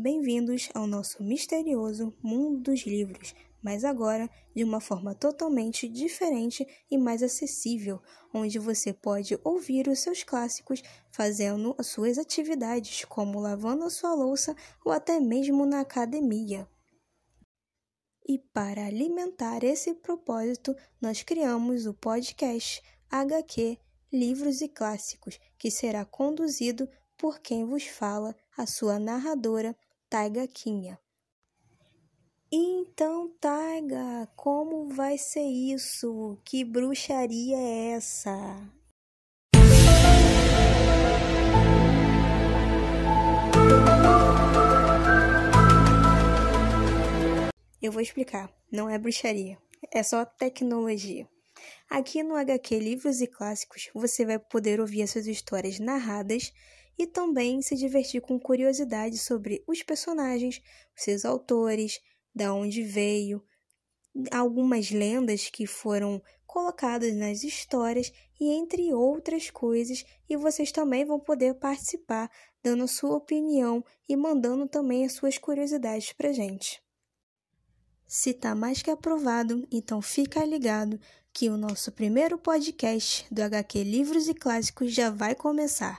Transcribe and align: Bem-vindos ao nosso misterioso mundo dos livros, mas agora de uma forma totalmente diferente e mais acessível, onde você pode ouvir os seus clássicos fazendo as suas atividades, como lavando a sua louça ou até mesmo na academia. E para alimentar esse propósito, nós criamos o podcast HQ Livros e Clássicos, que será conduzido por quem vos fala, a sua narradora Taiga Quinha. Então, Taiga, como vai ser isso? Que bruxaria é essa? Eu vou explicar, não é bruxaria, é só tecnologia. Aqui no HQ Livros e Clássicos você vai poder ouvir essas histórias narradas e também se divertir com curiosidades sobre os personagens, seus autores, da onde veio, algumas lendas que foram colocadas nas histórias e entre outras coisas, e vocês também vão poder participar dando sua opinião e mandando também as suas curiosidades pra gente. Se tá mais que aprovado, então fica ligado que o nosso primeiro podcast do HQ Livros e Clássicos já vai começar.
Bem-vindos 0.00 0.68
ao 0.74 0.86
nosso 0.86 1.24
misterioso 1.24 2.16
mundo 2.22 2.70
dos 2.70 2.86
livros, 2.86 3.34
mas 3.60 3.84
agora 3.84 4.30
de 4.54 4.62
uma 4.62 4.80
forma 4.80 5.12
totalmente 5.12 5.88
diferente 5.88 6.64
e 6.88 6.96
mais 6.96 7.20
acessível, 7.20 8.00
onde 8.32 8.60
você 8.60 8.92
pode 8.92 9.36
ouvir 9.42 9.88
os 9.88 9.98
seus 9.98 10.22
clássicos 10.22 10.84
fazendo 11.10 11.74
as 11.76 11.88
suas 11.88 12.16
atividades, 12.16 13.04
como 13.06 13.40
lavando 13.40 13.82
a 13.82 13.90
sua 13.90 14.14
louça 14.14 14.54
ou 14.84 14.92
até 14.92 15.18
mesmo 15.18 15.66
na 15.66 15.80
academia. 15.80 16.68
E 18.24 18.38
para 18.38 18.86
alimentar 18.86 19.64
esse 19.64 19.94
propósito, 19.94 20.76
nós 21.00 21.24
criamos 21.24 21.86
o 21.86 21.94
podcast 21.94 22.80
HQ 23.10 23.76
Livros 24.12 24.60
e 24.60 24.68
Clássicos, 24.68 25.40
que 25.58 25.72
será 25.72 26.04
conduzido 26.04 26.88
por 27.16 27.40
quem 27.40 27.64
vos 27.64 27.84
fala, 27.84 28.32
a 28.56 28.64
sua 28.64 29.00
narradora 29.00 29.76
Taiga 30.10 30.48
Quinha. 30.48 30.98
Então, 32.50 33.28
Taiga, 33.38 34.26
como 34.34 34.88
vai 34.88 35.18
ser 35.18 35.44
isso? 35.44 36.38
Que 36.46 36.64
bruxaria 36.64 37.58
é 37.58 37.90
essa? 37.90 38.32
Eu 47.82 47.92
vou 47.92 48.00
explicar, 48.00 48.50
não 48.72 48.88
é 48.88 48.96
bruxaria, 48.96 49.58
é 49.92 50.02
só 50.02 50.24
tecnologia. 50.24 51.28
Aqui 51.90 52.22
no 52.22 52.34
HQ 52.34 52.78
Livros 52.78 53.20
e 53.20 53.26
Clássicos 53.26 53.90
você 53.92 54.24
vai 54.24 54.38
poder 54.38 54.80
ouvir 54.80 55.02
essas 55.02 55.26
histórias 55.26 55.78
narradas 55.78 56.50
e 56.98 57.06
também 57.06 57.62
se 57.62 57.76
divertir 57.76 58.20
com 58.20 58.38
curiosidades 58.38 59.22
sobre 59.22 59.62
os 59.66 59.82
personagens, 59.82 60.60
seus 60.96 61.24
autores, 61.24 62.00
da 62.34 62.52
onde 62.52 62.82
veio, 62.82 63.42
algumas 64.30 64.90
lendas 64.90 65.48
que 65.48 65.66
foram 65.66 66.20
colocadas 66.46 67.14
nas 67.14 67.44
histórias 67.44 68.12
e 68.40 68.50
entre 68.50 68.92
outras 68.92 69.50
coisas, 69.50 70.04
e 70.28 70.36
vocês 70.36 70.72
também 70.72 71.04
vão 71.04 71.20
poder 71.20 71.54
participar 71.54 72.30
dando 72.62 72.88
sua 72.88 73.16
opinião 73.16 73.84
e 74.08 74.16
mandando 74.16 74.66
também 74.66 75.04
as 75.04 75.12
suas 75.12 75.38
curiosidades 75.38 76.12
pra 76.12 76.32
gente. 76.32 76.82
Se 78.06 78.32
tá 78.32 78.54
mais 78.54 78.82
que 78.82 78.90
aprovado, 78.90 79.66
então 79.70 80.00
fica 80.00 80.44
ligado 80.44 80.98
que 81.32 81.50
o 81.50 81.56
nosso 81.56 81.92
primeiro 81.92 82.38
podcast 82.38 83.26
do 83.30 83.42
HQ 83.42 83.84
Livros 83.84 84.28
e 84.28 84.34
Clássicos 84.34 84.92
já 84.92 85.10
vai 85.10 85.34
começar. 85.34 85.96